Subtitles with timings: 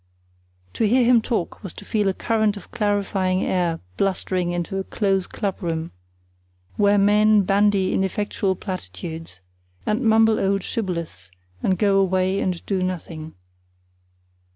[0.73, 4.83] To hear him talk was to feel a current of clarifying air blustering into a
[4.83, 5.91] close club room,
[6.75, 9.41] where men bandy ineffectual platitudes,
[9.85, 11.29] and mumble old shibboleths,
[11.61, 13.35] and go away and do nothing.